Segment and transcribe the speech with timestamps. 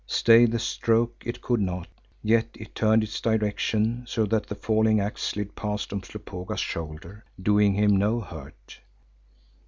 [0.07, 1.87] Stay the stroke it could not,
[2.23, 7.75] yet it turned its direction, so that the falling axe slid past Umslopogaas's shoulder, doing
[7.75, 8.79] him no hurt.